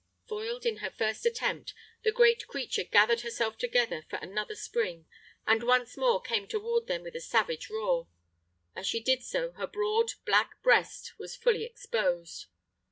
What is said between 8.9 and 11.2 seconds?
did so her broad, black breast